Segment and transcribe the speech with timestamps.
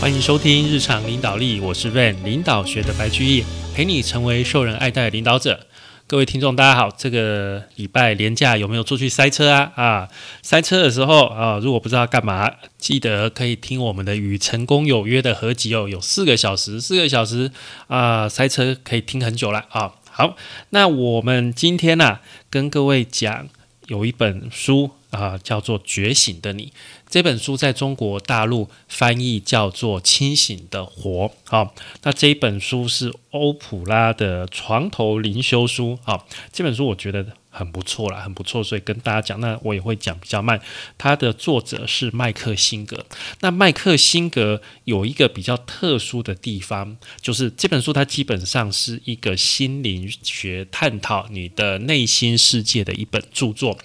[0.00, 3.44] 欢迎收听日常领导力，我是 Van 领导学的白居易，
[3.74, 5.66] 陪你成为受人爱戴的领导者。
[6.06, 9.70] 各位听众，大家好，这个礼拜连假有没有出去塞车啊？
[9.76, 10.08] 啊，
[10.40, 17.50] 塞车的时候啊，如果不知道干嘛，记得可以听我们的《与成功有约》的合集哦，有四个小时，四个小时
[17.88, 19.92] 啊，塞车可以听很久了啊。
[20.10, 20.34] 好，
[20.70, 23.48] 那我们今天呢，跟各位讲
[23.90, 26.66] 有一本书啊，叫做《觉醒的你》。
[27.08, 31.26] 这本书在中国大陆翻译叫做《清醒的活》。
[31.44, 35.98] 好，那这一本书是欧普拉的床头灵修书。
[36.04, 39.40] 好，这本书我觉得很不错啦，很不错，所以跟大家讲。
[39.40, 40.60] 那我也会讲比较慢。
[40.96, 43.04] 它的作者是麦克辛格。
[43.40, 53.76] 那麦克辛格有一个比较特殊的地方，就是这本书它基本上是一个心灵学探讨你的内心世界的一本著作。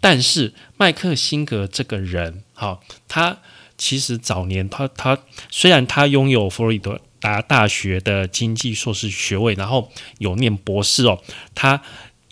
[0.00, 2.42] 但是麦克辛格这个人。
[2.54, 3.38] 好，他
[3.76, 5.18] 其实早年他他
[5.50, 6.80] 虽然他拥有佛罗里
[7.20, 11.20] 达大学的经济硕士学位，然后有念博士哦，
[11.54, 11.82] 他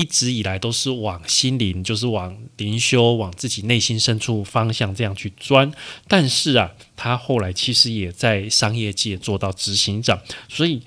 [0.00, 5.70] 一直以来都是往心灵，就是往灵修，往自己内心深处方向这样去钻。
[6.08, 10.80] 但是啊，他后来其实也在商业界做到执行长，所以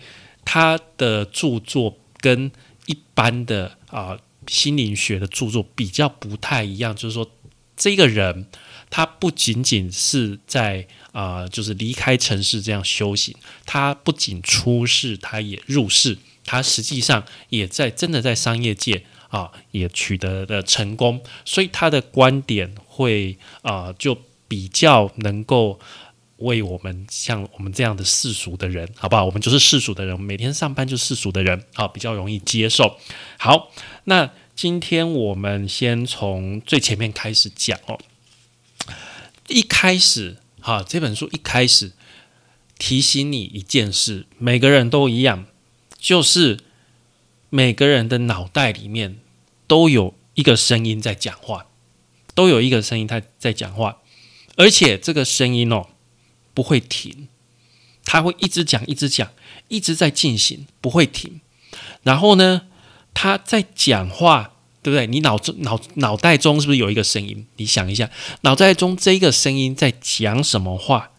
[0.44, 2.52] 他的著作跟
[2.88, 7.30] 一般的啊心灵学的著作比较不太一样，就是说
[7.78, 8.47] 这个人。
[8.95, 16.16] 他不仅仅是在啊，就是离开城市这样修行，他不仅出世，他也入世，
[16.46, 25.80] 他实际上也在真的在商业界啊，也取得了成功，所以他的观点会啊，就比较能够
[26.38, 29.26] 为我们像我们这样的世俗的人，好不好？
[29.26, 33.00] 我们就是世俗的人，每天上班就世俗的人啊，比较容易接受。
[33.40, 33.72] 好，
[34.04, 38.00] 那今天我们先从最前面开始讲哦。
[39.48, 41.94] 一开始，哈，这本书一开始
[42.78, 45.46] 提醒你一件事：每个人都一样，
[46.03, 46.59] 就是
[47.50, 49.16] 每个人的脑袋里面
[49.68, 51.68] 都有一个声音在讲话，
[52.36, 54.00] 都有一个声音在在讲话，
[54.58, 55.88] 而且这个声音哦
[56.53, 57.30] 不会停，
[58.03, 59.31] 他会一直讲，一直讲，
[59.69, 61.40] 一直在进行，不会停。
[62.03, 62.68] 然后呢，
[63.14, 64.52] 他在讲话。
[64.84, 65.08] 对不对？
[65.08, 67.47] 你脑中脑脑袋中是不是有一个声音？
[67.56, 68.09] 你想一下，
[68.41, 71.12] 脑袋中这个声音在讲什么话？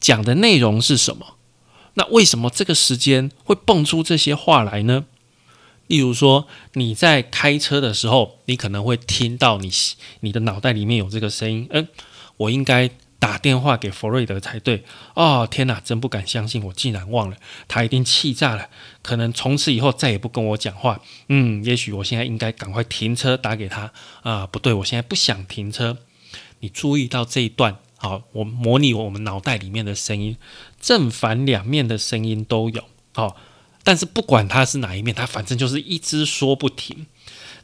[0.00, 1.36] 讲的内容是什么？
[1.94, 5.04] 那为什么这个时间会蹦出这些话来呢？
[5.86, 9.70] 例如说，你在开车的时候，你可能会听到你
[10.20, 11.66] 你的脑袋里面有这个声音。
[11.70, 11.88] 嗯，
[12.36, 12.90] 我应该。
[13.22, 14.82] 打电话给弗瑞德才对
[15.14, 15.46] 哦！
[15.48, 17.36] 天哪，真不敢相信，我竟然忘了，
[17.68, 18.68] 他一定气炸了，
[19.00, 21.00] 可能从此以后再也不跟我讲话。
[21.28, 23.92] 嗯，也许我现在应该赶快停车打给他
[24.22, 24.44] 啊！
[24.48, 25.98] 不对，我现在不想停车。
[26.58, 30.36] 你注意到这一段，好，我模拟我们脑袋里面的声音，
[30.80, 32.82] 正反两面的声音都有。
[33.14, 33.36] 好，
[33.84, 37.06] 但是不管它是哪一面，它反正就是一直说不停。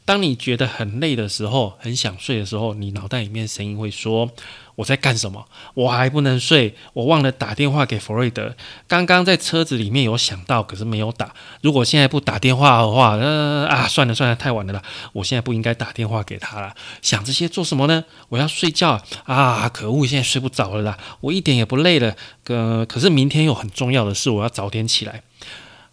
[0.09, 4.31] 当你觉得很累的时候，很想睡的时候，你脑袋里面声音会说。
[4.73, 5.45] 我在干什么？
[5.75, 8.55] 我还不能睡，我忘了打电话给弗瑞德。
[8.87, 11.35] 刚刚在车子里面有想到，可是没有打。
[11.61, 14.81] 如果现在不打电话的话，呃啊，算了算了，太晚了啦。
[15.13, 16.73] 我现在不应该打电话给他了。
[17.03, 18.03] 想这些做什么呢？
[18.29, 19.69] 我要睡觉啊！
[19.69, 20.97] 可恶，现在睡不着了啦。
[21.21, 25.21] 我一点也不累了，可可是明天有很重要的事，我要早点起来。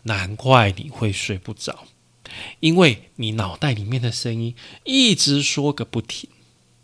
[0.05, 1.81] 难怪你会睡不着，
[2.61, 4.55] 因为你脑袋里面的声音
[4.85, 6.31] 一直说个不停。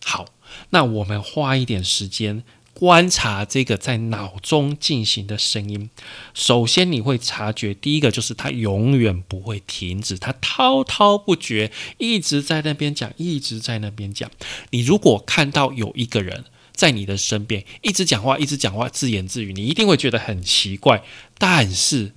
[0.04, 0.26] 好。
[0.68, 2.42] 那我们花一点时间
[2.74, 5.88] 观察这个在脑中进行的声音。
[6.34, 14.30] 首先，你会察觉，第一个就是它永远不会停止，它滔滔不绝，一直在那边讲，一直在那边讲。
[14.68, 21.02] 你如果看到有一个人在你的身边一直讲话，一直讲话，自言自语，你一定会觉得很奇怪。
[21.38, 22.12] 但是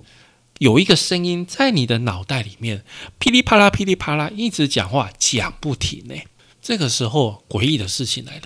[0.58, 2.84] 有一个声音在你的脑袋里面
[3.18, 6.14] 噼里啪啦、噼里啪啦一直讲话，讲不停呢。
[6.62, 8.42] 这个时候，诡异的事情来了。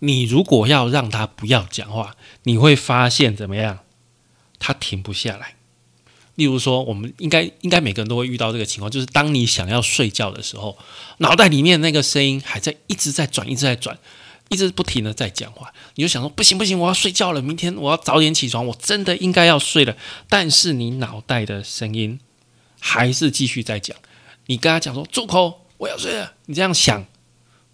[0.00, 3.80] 你如果要让他不要讲话，你会发现怎么样？
[4.58, 5.54] 他停不下来。
[6.34, 10.76] 例如说，我们应该应该每个人都会遇到这个情况，就是当你想要睡觉的时候，
[11.18, 13.98] 脑袋里面那个声音还在一直在转，一直在转，
[14.48, 15.72] 一直不停的在讲话。
[15.94, 19.96] 你就想说，不行不行，我要睡觉了，明天我要早点起床，我真的应该要睡了。
[20.28, 22.20] 但是你脑袋的声音
[22.80, 23.96] 还是继续在讲。
[24.46, 26.34] 你跟他讲说，住口，我要睡了。
[26.46, 27.06] 你这样想。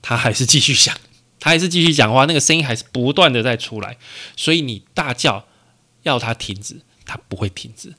[0.04, 0.98] 他还是继续想，
[1.38, 3.98] 他还是继续讲话，那个声音还是不断的在出来，
[4.36, 5.46] 所以你大叫
[6.02, 7.94] 要他停止，他不会停止。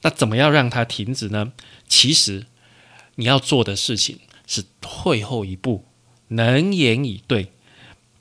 [0.00, 1.52] 那怎么样让他停止呢？
[1.86, 2.46] 其实
[3.16, 5.84] 你要做的事情是退后一步，
[6.28, 7.52] 能言以对，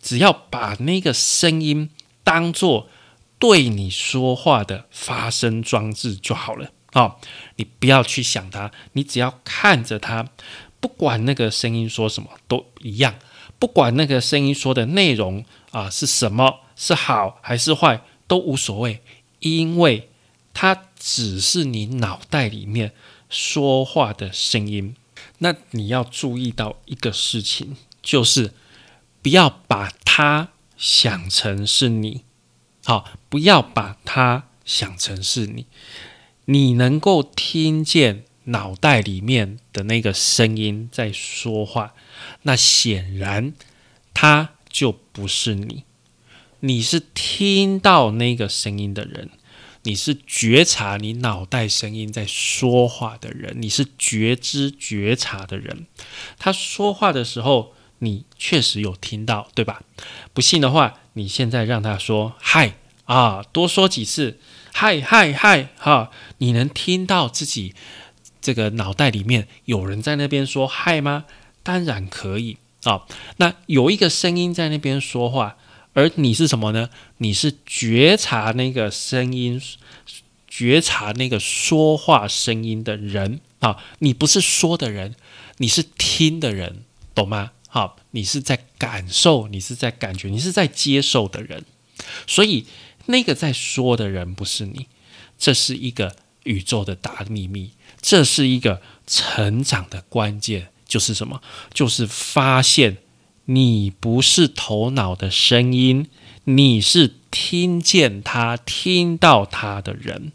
[0.01, 1.89] 只要把那个声音
[2.23, 2.89] 当做
[3.37, 7.17] 对你说话的发声装置就好了啊！
[7.55, 10.27] 你不要去想它，你只要看着它，
[10.79, 13.15] 不管那个声音说什么都一样，
[13.57, 19.01] 不管那个声音说的内容啊是什么，是好还是坏都无所谓，
[19.39, 20.09] 因为
[20.53, 22.93] 它只是你脑袋里面
[23.29, 24.95] 说话的声音。
[25.39, 28.53] 那你要注意到一个事情，就是
[29.21, 32.23] 不要把它想成是你，
[32.83, 35.65] 好，不要把它想成是你。
[36.45, 41.93] 你能够听见脑袋里面的那个声音在说话，
[42.43, 43.53] 那显然
[44.13, 45.83] 它就不是你。
[46.61, 49.29] 你是听到那个声音的人。
[49.83, 55.87] 你是觉察你脑袋声音在说话的人，你是觉知觉察的人。
[56.37, 57.73] 他说话的时候，
[58.03, 59.81] 你确实有听到，对吧？
[60.33, 62.75] 不信的话，你现在让他说“嗨”
[63.05, 64.39] 啊，多说几次
[64.73, 67.73] “嗨嗨嗨”哈，你能听到自己
[68.41, 71.25] 这个脑袋里面有人在那边说“嗨”吗？
[71.63, 73.03] 当然可以啊。
[73.37, 75.57] 那有一个声音在那边说话。
[75.93, 76.89] 而你是什么呢？
[77.17, 79.61] 你是觉察那个声音，
[80.47, 83.75] 觉察那个说话声音的人啊！
[83.99, 85.15] 你不是说的人，
[85.57, 87.51] 你是听的人，懂吗？
[87.73, 91.63] 好，你是在感受，你是在感觉，你是在接受的人。
[92.27, 92.65] 所以
[93.05, 94.87] 那个在说的人不是你，
[95.37, 97.71] 这是一个宇宙的大秘密，
[98.01, 101.41] 这是一个成长的关键，就是什么？
[101.73, 102.97] 就是发现。
[103.45, 106.07] 你不是头脑的声音，
[106.45, 110.31] 你是听见他、听到他的人。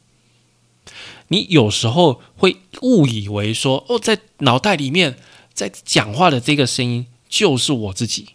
[1.28, 5.16] 你有时候会误以为说：“哦，在脑袋里面
[5.54, 8.30] 在讲话的这个声音就是我自己。”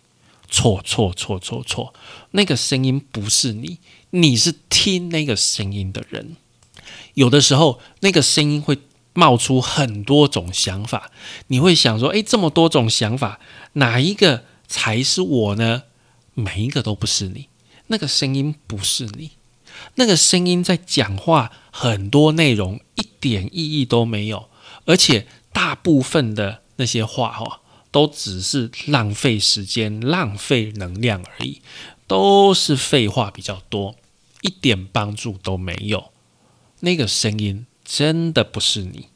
[0.49, 1.93] 错错错错错，
[2.31, 3.77] 那个声音不是你，
[4.09, 6.35] 你是听那个声音的人。
[7.13, 8.77] 有的时候，那个声音会
[9.13, 11.11] 冒出很多种想法，
[11.47, 13.39] 你会想说：“诶，这么多种想法，
[13.73, 15.83] 哪一个？”才是我呢，
[16.33, 17.49] 每一个都不是你，
[17.87, 19.31] 那个声音不是你，
[19.95, 24.47] 那个声音在讲话，很多内容一点意义都没有，
[24.85, 27.59] 而且大部分的那些话哈，
[27.91, 31.61] 都只是浪费时间、浪费能量而已，
[32.07, 33.95] 都是废话比较多，
[34.41, 36.11] 一点帮助都没有。
[36.79, 39.09] 那个声音真的不是你，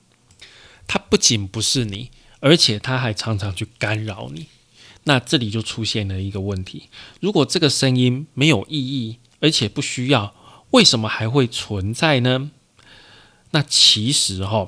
[0.86, 2.12] 它不仅不是你，
[2.42, 4.48] 而且它还常常去干扰你。
[5.06, 6.89] 那这里就出现了一个问题：
[7.21, 10.36] 如果这个声音没有意义，而且不需要，
[10.71, 12.51] 为什么还会存在呢？
[13.51, 14.68] 那其实哈，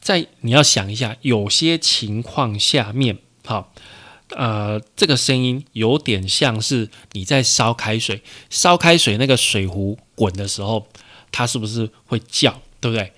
[0.00, 3.72] 在你要想一下，有些情况下面，好，
[4.30, 10.86] 呃，这个声音有点像是你在烧开水，烧开水那个水壶滚的时候，
[11.30, 13.12] 它是不是会叫，对不对？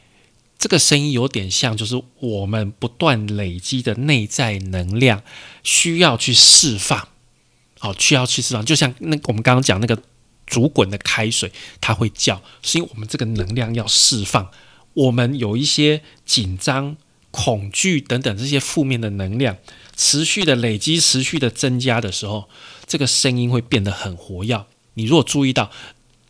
[0.59, 5.23] 这个声音有点像，就是我们不断累积的内在能量
[5.63, 7.09] 需要去释放，
[7.79, 8.65] 好，需要去释放。
[8.65, 10.03] 就像那我们刚刚讲那个
[10.47, 14.51] 煮滚的开水，它会叫，是因为我们这个能量要释放。
[14.95, 16.97] 我们有一些紧张、
[17.31, 19.59] 恐惧等等这些负面的能量
[19.97, 22.49] 持续的累积、持续的增加的时候，
[22.87, 24.65] 这个声音会变得很活跃。
[24.95, 25.71] 你如果注意到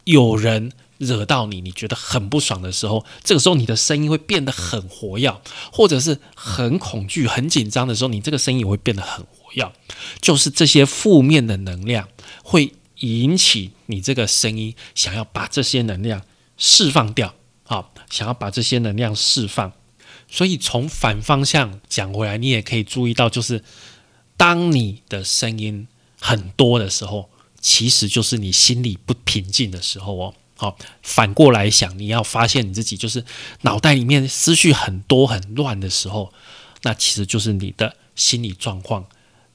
[0.04, 0.72] 有人。
[0.98, 9.70] 惹到你，你觉得很不爽的时候，这个时候你的声音会变得很活跃，或者是很恐惧、很紧张的时候，你这个声音也会变得很活跃。
[10.22, 12.08] 就是这些负面的能量
[12.42, 16.22] 会引起你这个声音想要把这些能量
[16.56, 19.70] 释放掉，啊，想要把这些能量释放。
[20.28, 23.62] 所以从反方向讲回来，你也可以注意到，就是
[24.36, 25.86] 当你的声音
[26.20, 27.30] 很多的时候，
[27.60, 30.34] 其实就是你心里不平静的时候哦。
[30.58, 33.24] 好，反过来想，你要发现你自己就是
[33.60, 36.32] 脑袋里面思绪很多很乱的时候，
[36.82, 39.06] 那其实就是你的心理状况、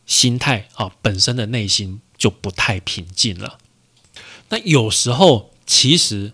[0.06, 3.58] 心态啊，本身的内心就不太平静了。
[4.50, 6.34] 那有时候其实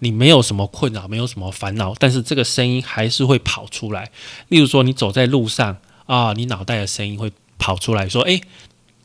[0.00, 4.10] 你没有什么困扰，没有什么烦恼，但是这个声音还是会跑出来。
[4.48, 5.76] 例如说，你走在路上
[6.06, 8.40] 啊，你脑袋的声音会跑出来说：“哎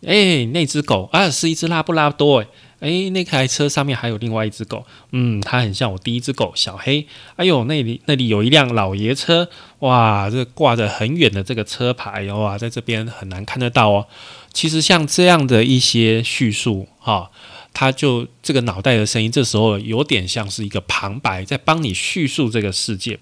[0.06, 2.48] 哎，那只狗啊，是一只拉布拉多。”哎。
[2.84, 7.08] 哎，那台车上面还有另外一只狗，嗯，它很像我第一只狗小黑。
[7.38, 9.48] 哎呦，那里那里有一辆老爷车，
[9.80, 14.08] 哇，这挂着很远的这个车牌，哇，在这边很难看得到哦。
[14.52, 17.32] 其实像这样的一些叙述，哈，
[17.74, 23.20] 他就这个脑袋的声音，这时候有点像是一个旁白，在帮你叙述这个世界。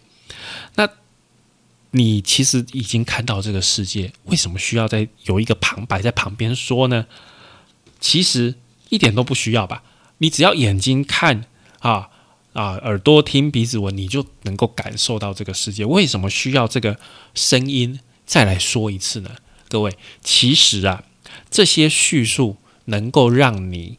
[0.76, 0.88] 那
[1.92, 7.08] 你其实已经看到这个世界，为什么需要在有一个旁白在旁边说呢？
[8.00, 8.56] 其实。
[8.92, 9.84] 一点都不需要吧？
[10.18, 11.46] 你只要眼睛看
[11.80, 12.10] 啊
[12.52, 15.86] 啊，耳朵听，鼻子闻，你就能够感受到这个世界。
[15.86, 17.00] 为什么需要这个
[17.34, 19.38] 声音再来说一次呢？
[19.70, 21.06] 各位，其实啊，
[21.50, 23.98] 这些叙述能够让你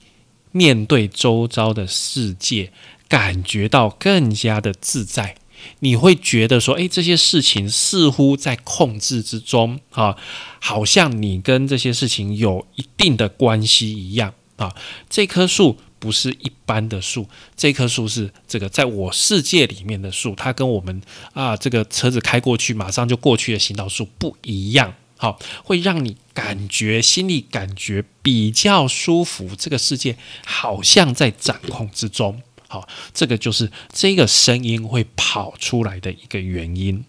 [0.52, 2.72] 面对周遭的世界，
[3.08, 5.34] 感觉到更加的自在。
[5.78, 10.16] 你会觉得说，诶，这些事情似乎在控制之中啊，
[10.60, 14.74] 好像你跟这些事情有一定的关系一样啊。
[15.08, 21.00] 这棵树不是一般的树，这棵树是这个在我世界里面的树，它跟我们
[21.32, 24.92] 啊这个车子开过去马上就过去的行道树不一样，
[25.22, 32.42] 好，会让你感觉心里感觉比较舒服，这个世界好像在掌控之中。
[32.66, 37.04] 好，这个就是这个声音会跑出来的一个原因。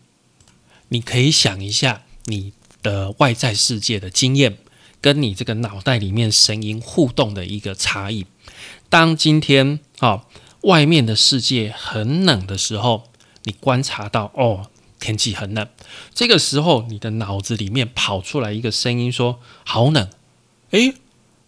[0.89, 2.53] 你可以想一下你
[2.84, 4.60] 的外在世界的经验，
[5.01, 8.27] 跟你这个脑袋里面声音互动的一个差异。
[8.89, 10.25] 当今天啊，
[10.62, 13.05] 外面的世界很冷的时候，
[13.46, 14.70] 你观察到哦，
[15.03, 15.67] 天气很冷，
[16.13, 20.10] 这个时候你的脑子里面跑出来一个声音说：“好冷。”
[20.72, 20.93] 诶，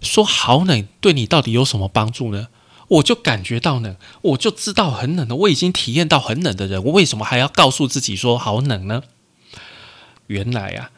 [0.02, 2.50] 说好冷，对你到底有什么帮助呢？
[2.90, 5.36] 我就感觉到冷，我就知道很冷了。
[5.38, 9.04] 我已经体验到很冷的人，我为什么还要告诉自己说好冷呢？
[10.28, 10.92] 原来啊，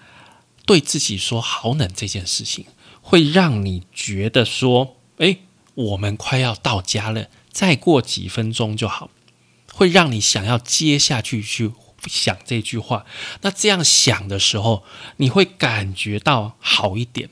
[0.65, 2.65] 对自己说好冷这件事情，
[3.01, 5.37] 会让你觉得说，哎，
[5.75, 9.11] 我们快要到家了，再过几分钟就好，
[9.71, 11.67] 会让你想要接下去去
[12.05, 13.05] 想这句话。
[13.41, 14.83] 那这样想的时候，
[15.17, 17.29] 你会感觉到好一点，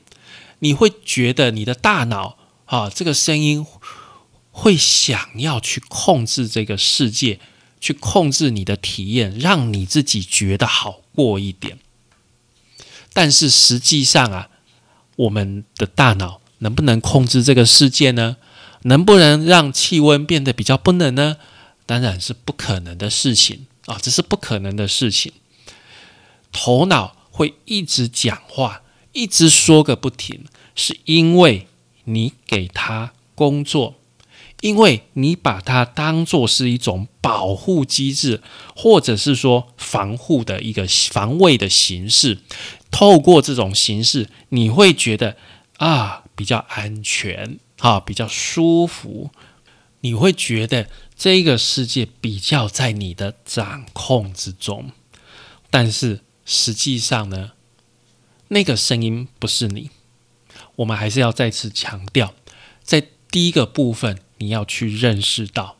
[0.58, 3.64] 你会觉得你的大脑啊，这个声音。
[4.58, 7.40] 会想要去控制这个世界，
[7.78, 11.78] 去控制你的体验，让你自己觉得好过一点。
[13.12, 14.48] 但是实际上啊，
[15.16, 18.38] 我们的大脑能不能控制这个世界呢？
[18.84, 21.36] 能不能让气温变得比较不冷呢？
[21.84, 25.32] 当然是不可能的事情啊，这是不可能的事情。
[26.52, 31.66] 头脑会一直讲话，一直说个不停，是因为
[32.04, 33.96] 你给他工作。
[34.62, 38.42] 因为你把它当做是一种保护机制，
[38.74, 42.38] 或者是说防护的一个防卫的形式，
[42.90, 45.36] 透过这种形式，你会觉得
[45.76, 49.30] 啊比较安全，啊比较舒服，
[50.00, 54.90] 你会觉得这个世界比较在你的掌控之中。
[55.70, 57.52] 但是实际上呢，
[58.48, 59.90] 那个声音不是你。
[60.76, 62.34] 我们还是要再次强调，
[62.82, 64.18] 在第一个部分。
[64.38, 65.78] 你要去认识到，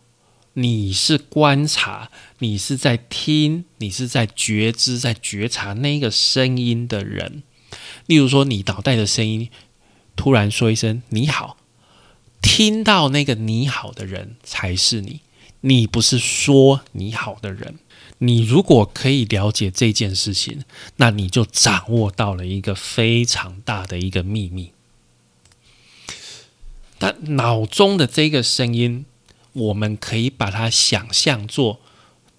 [0.55, 7.43] 你是观察，你是在听，你是在觉知，在觉察那个声音的人。
[8.07, 9.51] 例如说，你脑袋的声音
[10.17, 11.59] 突然说一声“你好”，
[12.41, 15.21] 听到那个“你好”的人才是你，
[15.67, 17.81] 你不是说“你好”的人。
[18.19, 20.65] 你如果可以了解这件事情，
[20.97, 24.71] 那你就掌握到了一个非常大的一个秘密。
[26.99, 29.05] 但脑中的这个声音，
[29.53, 31.81] 我们可以把它想象做，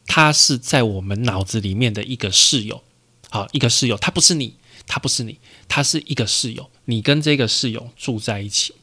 [0.08, 2.82] 它是在我们脑子里面的一个室友，
[3.30, 4.56] 好，一个室友，他不是你，
[4.88, 8.74] 他不是你，他是一个室友，你跟这个室友住在一起。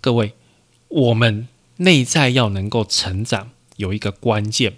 [0.00, 0.34] 各位，
[0.88, 4.76] 我们内在要能够成长，有一个关键，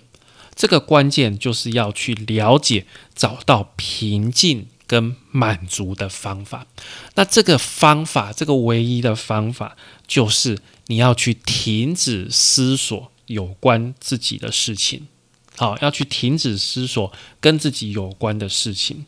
[0.54, 4.68] 这个关键就是要去了解，找到平静。
[4.86, 6.66] 跟满足的方法，
[7.14, 10.58] 那这个方法，这个唯一的方法，就是
[10.88, 15.08] 你要去停止思索有关自己的事情，
[15.56, 17.10] 好，要去停止思索
[17.40, 19.06] 跟自己有关的事情。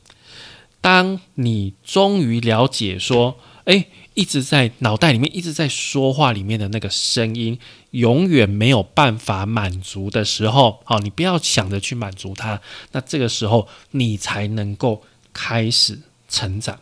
[0.80, 7.60] 当你终于了解说，诶，一直在脑袋里面一直在说话里面的那个声音，
[7.92, 15.04] 永远没有办法满足的时候，好，你不要想着去满足它，那这个时候你才能够。
[15.38, 16.80] 开始成长，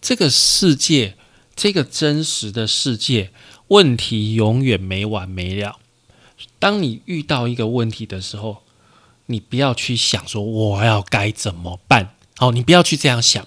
[0.00, 1.16] 这个世界，
[1.54, 3.30] 这个真实的世界，
[3.66, 5.78] 问题永远没完没了。
[6.58, 8.62] 当你遇到一个问题的时候，
[9.26, 13.46] 你不要去想说我要该怎么办，好，你不要去这样想，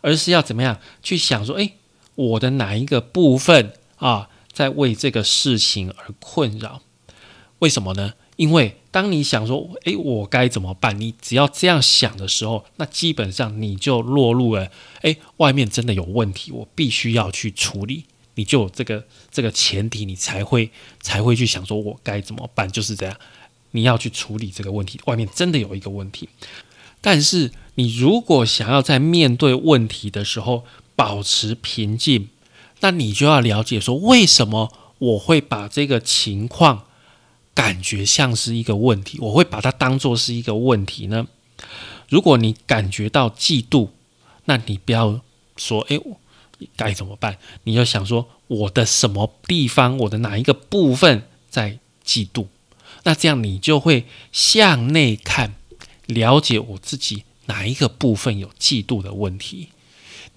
[0.00, 1.74] 而是要怎么样去想说，诶，
[2.20, 6.82] 我的哪一个部分啊，在为这个事情而困扰？
[7.60, 8.14] 为什么呢？
[8.36, 14.70] 因为当你想说“诶，我该怎么办？”你只要这样想的时候，那基本上你就落入了
[15.02, 18.04] “诶，外面真的有问题，我必须要去处理。”
[18.36, 23.14] 你就有这个这个前提，你才会才会去想说“我该怎么办？”就是这样，
[23.72, 24.98] 你要去处理这个问题。
[25.06, 26.28] 外面真的有一个问题，
[27.02, 30.64] 但是你如果想要在面对问题的时候
[31.00, 32.28] 保持平静，
[32.80, 36.84] 那你就要了解说为什么我会把这个情况。
[37.54, 39.18] 感觉像是一个问题？
[39.20, 41.26] 我会把它当做是一个问题呢？
[42.08, 43.88] 如果你感觉到嫉妒，
[44.44, 45.20] 那你不要
[45.56, 45.98] 说“哎，
[46.76, 52.46] 该怎么办？”你要想说我的什么地方，我的哪一个部分在嫉妒？
[53.04, 55.54] 那这样你就会向内看，
[56.06, 59.70] 了解我自己哪一个部分有嫉妒的问题。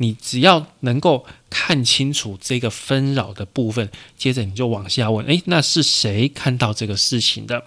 [0.04, 7.64] 你只要能够看清楚这个纷扰的部分，接着你就往下问：诶，那是谁看到这个事情的？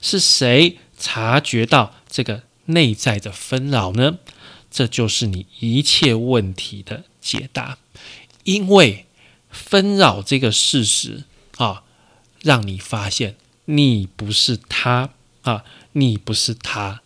[0.00, 4.20] 是谁察觉到这个内在的纷扰呢？
[4.70, 7.78] 这就是你一切问题的解答。
[8.44, 9.06] 因为
[9.50, 11.24] 纷扰这个事实
[11.56, 11.82] 啊，
[12.40, 15.10] 让你发现你不是他
[15.42, 17.02] 啊，你不是他，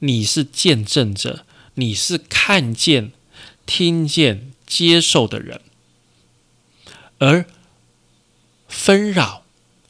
[0.00, 3.12] 你是见证者，你是看见。
[3.66, 5.60] 听见、接受的人，
[7.18, 7.44] 而
[8.68, 9.42] 纷扰、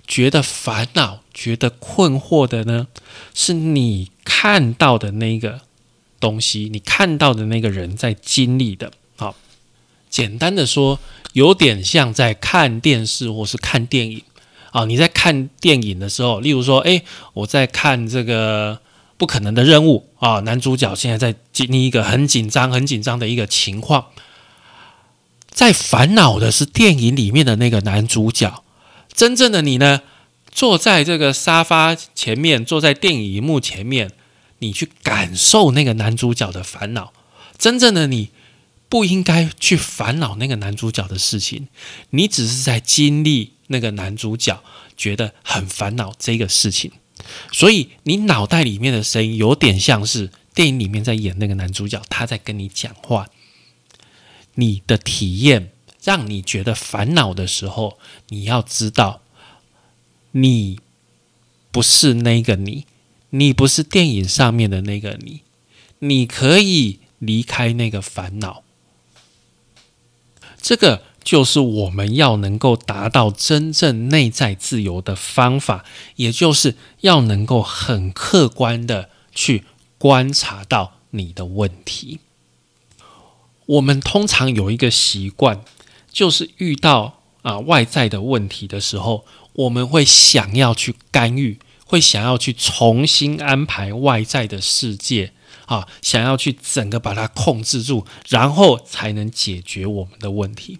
[0.06, 2.88] 觉得烦恼、觉得困惑的呢，
[3.34, 5.60] 是你看到的那个
[6.18, 8.92] 东西，你看到的那个人在经历的。
[9.16, 9.36] 好，
[10.08, 10.98] 简单的说，
[11.34, 14.22] 有点像在看电视或是看电影
[14.72, 14.86] 啊。
[14.86, 17.02] 你在看电影的时候，例如说，哎，
[17.34, 18.80] 我在看这个。
[19.16, 20.40] 不可能的任务啊！
[20.40, 24.06] 男主角现在在经历一个很紧张、很紧张的一个情况，
[25.48, 28.62] 在烦恼的是电影里面的那个男主角。
[29.14, 30.02] 真正的你呢，
[30.50, 34.12] 坐在这个沙发前面，坐在电影幕前面，
[34.58, 37.14] 你去感受那个男主角的烦恼。
[37.56, 38.28] 真正的你
[38.90, 41.68] 不应该去烦恼那个男主角的事情，
[42.10, 44.62] 你只是在经历那个男主角
[44.94, 46.92] 觉得很烦恼这个事情。
[47.52, 53.28] 所以，你脑袋里面的声音有点像是电影里面在演那个男主角，他在跟你讲话。
[54.54, 55.70] 你的体验
[56.02, 59.20] 让你觉得烦恼的时候，你要知道，
[60.32, 60.80] 你
[61.70, 62.86] 不是那个你，
[63.30, 65.42] 你不是电影上面的那个你，
[65.98, 68.62] 你可以离开那个烦恼。
[70.60, 71.02] 这个。
[71.26, 75.84] 就是我们要能够达到真正内在自由的方法，
[76.14, 79.64] 也就是要能够很客观的去
[79.98, 82.20] 观察到你的问题。
[83.66, 85.64] 我们通常有一个习惯，
[86.12, 95.32] 就是遇到啊外在的问题的时候，我们会想要去干预，会想要去重新安排外在的世界
[95.64, 100.78] 啊，想要去整个把它控制住，然后才能解决我们的问题。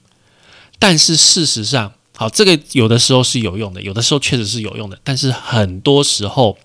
[0.78, 4.98] 但是事实上，好，这个有的时候是有用的，有的时候确实是有用的。
[5.02, 6.58] 但是很多时候，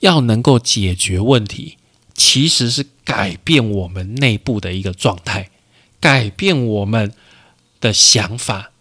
[0.00, 1.78] 要能够解决问题，
[2.14, 5.50] 其实是改变我们内部的一个状态，
[6.00, 7.12] 改变我们
[7.80, 8.72] 的想法。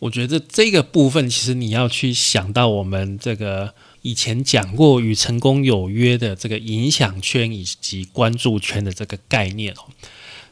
[0.00, 9.90] 我觉得这个部分，其实你要去想到我们这个以前讲过与成功有约的这个影响圈以及关注圈的这个概念哦，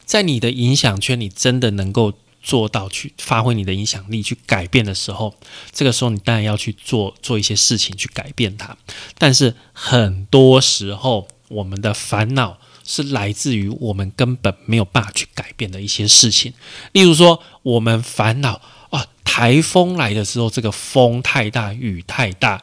[0.05, 2.13] 在你的影响圈，你真的能够。
[2.43, 5.33] 做到去发挥你的影响力去改变的时候，
[5.71, 8.77] 这个时候你当然要去做做一些事情去改变它。
[9.17, 16.53] 但是很多时候，我们的烦恼是来自于我们根本没有办法去改变的一些事情。
[16.91, 22.61] 例如说，我们烦恼啊，台风来的时候，这个风太大，雨太大，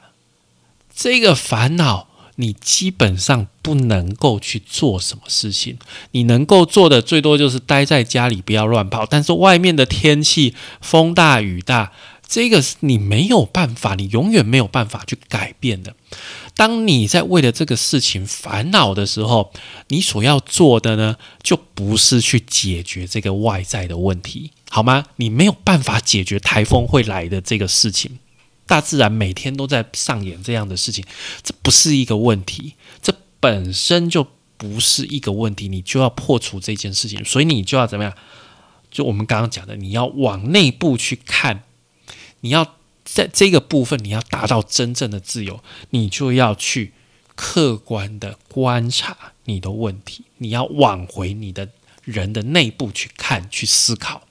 [0.94, 2.09] 这个烦恼。
[2.40, 5.76] 你基本上不能够去做什么事情，
[6.12, 9.04] 你能够做的最多就是待在家里，不要乱跑。
[9.04, 11.92] 但是外面的天气风大雨大，
[12.26, 15.94] 这个是你没有办法，你永远没有办法去改变的。
[16.56, 19.52] 当你在为了这个事情烦恼的时候，
[19.88, 25.04] 你所要做的呢，就不是去解决这个外在的问题，好吗？
[25.16, 28.18] 你没有办法解决台风会来的这个事情。
[28.70, 31.04] 大自然每天都在上演这样的事情，
[31.42, 34.24] 这不是一个问题，这本身就
[34.56, 38.14] 不是一个问题，你就要破除这件事情，所以你就要怎么样？
[38.88, 41.64] 就我们刚刚讲的，你要往内部去看，
[42.42, 46.92] 你要在这个部分，你要达到真正的自由，你就要去
[47.34, 51.70] 客观的观察你的问题，你要往回你的
[52.04, 54.22] 人的内部去看，去思考。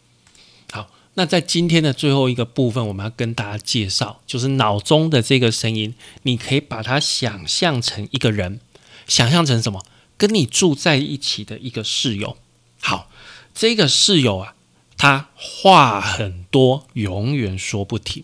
[1.15, 5.93] 那在今天的最后一个部分，我们要跟大家介绍，就是脑中的这个声音，
[6.23, 8.61] 你可以把它想象成一个人，
[9.05, 9.83] 想象成什么？
[10.17, 12.37] 跟你住在一起的一个室友。
[12.79, 13.09] 好，
[13.53, 14.55] 这个室友啊，
[14.97, 18.23] 他话很多，永远说不停。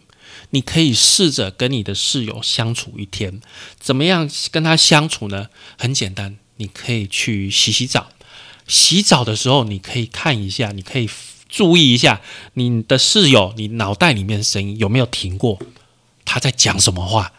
[0.52, 3.42] 你可以试着跟你的室友相处一天，
[3.78, 5.50] 怎么样跟他相处呢？
[5.78, 8.12] 很简单，你可以去洗洗澡，
[8.68, 11.10] 洗澡的时候你可以看一下，你可以。
[11.56, 12.20] 注意一下，
[12.56, 15.58] 你的室友，你脑袋里面的声音有没有停过？
[16.26, 17.32] 他在讲什么话？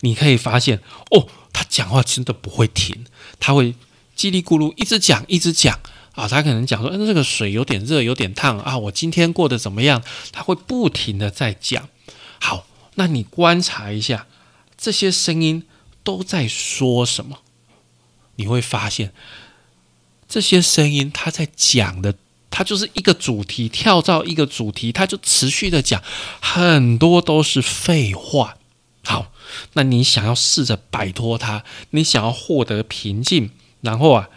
[0.00, 0.80] 你可以发现
[1.12, 3.06] 哦，他讲话真的不会停，
[3.38, 3.76] 他会
[4.16, 5.78] 叽里咕噜一直讲，一直讲
[6.16, 6.26] 啊。
[6.26, 8.76] 他可能讲说，嗯，这个水有点热，有点烫啊。
[8.76, 10.02] 我今天过得怎么样？
[10.32, 11.88] 他会不停的在讲。
[12.40, 14.26] 好，那你观察一下
[14.76, 15.62] 这些声音
[16.02, 17.38] 都在说什么？
[18.34, 19.12] 你会发现
[20.28, 22.16] 这些声音他在讲的。
[22.56, 26.02] 它就是一个主题，跳到一个主题，它就持续的讲，
[26.40, 28.56] 很多都是废话。
[29.04, 29.30] 好，
[29.74, 33.50] 那你想要试着摆脱它，你想要获得平静，
[33.82, 34.30] 然后啊，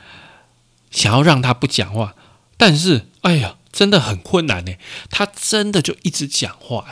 [0.91, 2.13] 想要让他不讲话，
[2.57, 4.73] 但是哎呀，真的很困难呢。
[5.09, 6.87] 他真的就一直讲话，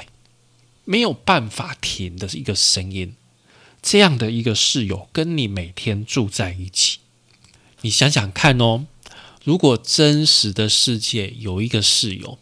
[0.85, 3.17] 没有办法停的一个声音。
[3.81, 6.99] 这样的一个室友跟你每天住在一起，
[7.81, 8.85] 你想想看哦。
[9.47, 12.37] 如果真实的世界有一个室友，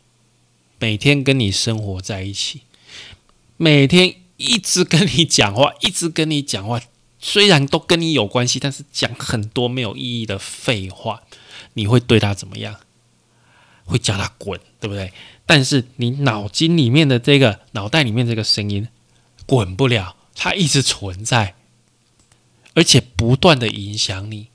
[0.79, 2.61] 每天跟你生活在一起，
[3.57, 6.81] 每天一直跟你讲话， 一直跟你讲话，
[7.19, 11.21] 虽然都跟你有关系，但是讲很多没有意义的废话，
[11.75, 12.77] 你会对他怎么样？
[13.83, 15.13] 会叫他滚，对不对？
[15.45, 18.87] 但是你脑筋里面的这个脑袋里面这个声音
[19.45, 21.53] 滚不了，它一直存在，
[22.73, 24.47] 而且不断的影响你，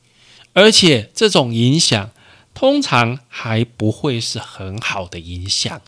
[0.53, 2.11] 而且这种影响。
[2.55, 5.81] 通常还不会是很好的影响。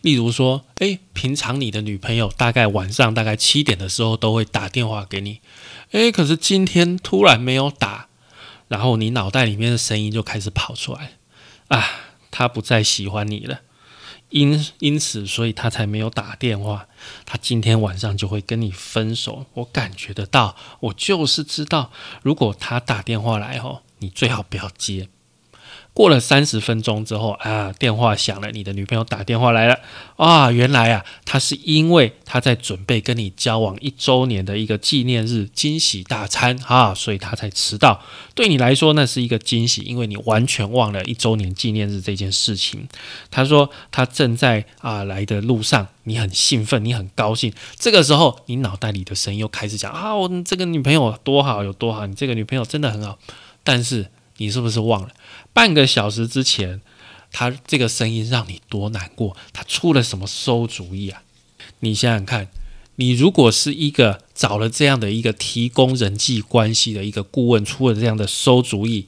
[0.00, 5.40] 例如说，哎，平常你的女朋友大概晚上大概七点的时候都会打电话给你，
[5.92, 8.08] 哎，可是今天突然没有打，
[8.66, 11.12] 然后你脑袋里面的声音就开始跑出来，
[11.68, 11.86] 啊，
[12.32, 13.60] 她不再喜欢你了，
[14.30, 16.88] 因因此，所以她才没有打电话。
[17.24, 19.46] 她今天晚上就会跟你分手。
[19.54, 25.08] 我感觉得到，我就是知道，如果她打电话来吼，你最好不要接。
[25.94, 29.78] 过了三十分钟之后啊，电话响了，你的女朋友打电话来了
[30.16, 38.00] 啊，原来啊，她是因为她在准备跟你交往一周年的一个纪念日惊喜大餐啊，所以她才迟到。
[38.34, 42.88] 对你来说那是一个惊喜，因为你完全忘了一周年纪念日这件事情。
[43.30, 47.52] 她说她正在啊来的路上，你很兴奋，你很高兴。
[47.76, 53.18] 这个时候，你脑袋里的声音又开始讲啊，我这个女朋友多好，有多好，你这个女朋友真的很好。
[53.62, 55.08] 但是你是不是忘了？
[55.52, 56.80] 半个小时之前，
[57.30, 59.36] 他这个声音让你多难过？
[59.52, 61.22] 他出了什么馊主意啊？
[61.80, 62.48] 你想想看，
[62.96, 69.06] 你如果是一个找了这样的一个提供人际关系的一个顾问，出了这样的馊主意，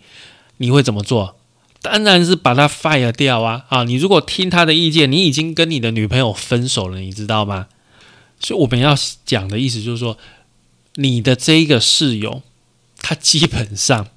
[0.58, 1.36] 你会怎么做？
[1.80, 3.66] 当然是把他 fire 掉啊！
[3.68, 7.68] 啊，你如果听他的意见，你已经跟你的女朋友分手了，你知道吗？
[8.40, 10.18] 所以我们要讲的意思就是说，
[10.94, 12.42] 你的这一个室友，
[12.98, 14.08] 他基本上。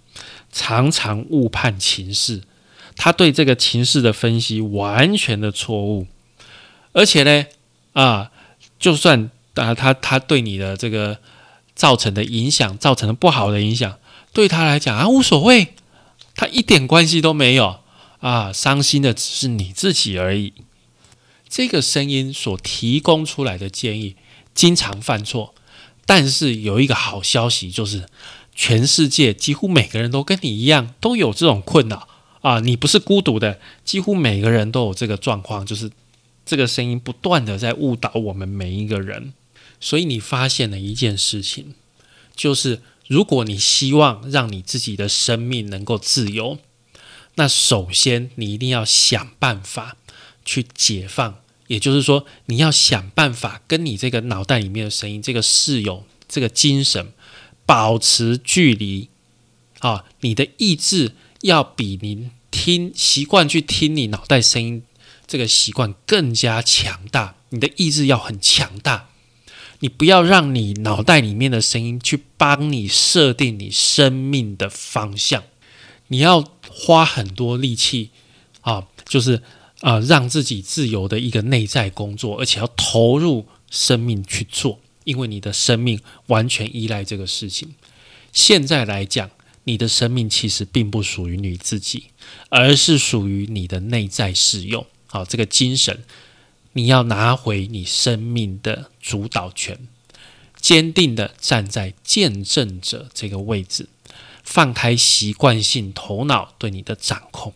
[0.59, 2.41] 常常误判情势，
[2.95, 6.07] 他对这个情势的分析完全的错误，
[6.93, 7.45] 而且呢，
[7.93, 8.31] 啊，
[8.79, 11.19] 就算啊他他对你的这个
[11.75, 13.99] 造成的影响，造成的不好的影响，
[14.33, 15.75] 对他来讲啊无所谓，
[16.33, 17.81] 他一点关系都没有
[18.19, 20.53] 啊，伤心的只是你自己而已。
[21.47, 24.15] 这个声音所提供出来的建议
[24.55, 25.53] 经常犯错，
[26.07, 28.07] 但是有一个好消息就是。
[28.59, 32.09] 全世界几乎每个人都跟你一样，都有这种困扰
[32.41, 32.59] 啊！
[32.59, 35.91] 你不是孤独的，几乎每个人都有这个状况，就是
[36.43, 39.33] 这个声音不断的在误导我们每一个人。
[39.79, 41.75] 所以你发现了一件事情，
[42.35, 46.57] 就是如果你希望让你自己的生命能够自由，
[47.35, 49.97] 那首先你一定要想办法
[50.43, 51.35] 去解放，
[51.67, 57.13] 也就是说，你要想办法跟你这个脑袋里面的声音、这个室友、这个精神。
[57.67, 59.09] 保持距离
[59.79, 60.05] 啊！
[60.21, 64.81] 你的意志要比你听习惯去听你脑袋声音
[65.27, 67.35] 这个习惯更加强大。
[67.49, 69.09] 你的意志要很强大，
[69.79, 75.43] 你不要让你脑袋里面的声音去帮你设定你生命的方向。
[76.07, 78.11] 你要花很多力气
[78.61, 79.43] 啊，就是
[79.81, 84.79] 啊，让自己自由的一个内在工作，而且要投入生命去做。
[85.07, 87.75] 因为你的生命完全依赖这个事情。
[88.33, 89.31] 现在来讲，
[89.63, 92.07] 你的生命其实并不属于你自己，
[92.49, 94.85] 而是属于你的内在使用。
[95.07, 96.03] 好，这个精神，
[96.73, 99.87] 你要拿回你生命的主导权，
[100.59, 103.87] 坚定的站在见证者这个位置，
[104.43, 107.53] 放开习惯性头脑对你的掌控。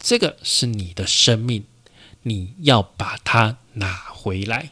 [0.00, 1.62] 这个是你的生命，
[2.24, 4.70] 你要把它拿回来。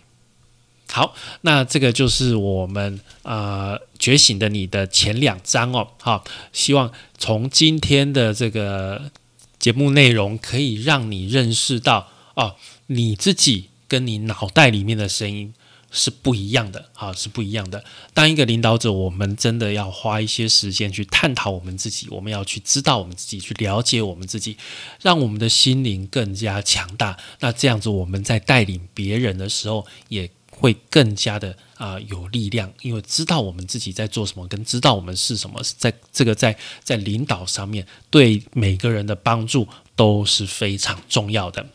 [0.90, 5.88] 好，那这个就是我们呃觉醒的你的前两章哦。
[6.00, 9.10] 好，希望从今天的这个
[9.58, 15.52] 节目内容，可以让你认识到哦，你自己跟你脑袋里面的声音
[15.90, 17.84] 是不一样的啊，是不一样的。
[18.14, 24.56] 当一个领导者，我们真的要花一些时间去探讨我们自己，我们要去知道我们自己，去了解我们自己，
[25.02, 27.16] 让我们的心灵更加强大。
[27.40, 41.66] 那这样子，我们在带领别人的时候，也会更加的啊有力量，因为知道我们自己在做什么，跟知道我们是什么，在这个在在领导上面，对每个人的帮助都是非常重要的。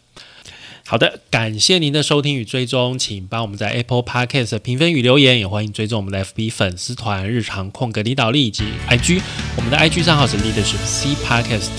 [0.84, 9.22] 好的，感谢您的收听与追踪，请帮我们在 Apple Podcast 评分与留言，也欢迎追踪我们的 FB 粉丝团日常空格领导力以及 IG，
[9.56, 11.70] 我们的 IG 账号是 Leadership C Podcast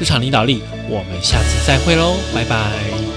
[0.00, 3.13] 日常领导力，我们下次再会喽，拜拜。